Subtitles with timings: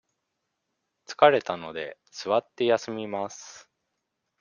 [1.05, 3.69] 疲れたので、座って休みます。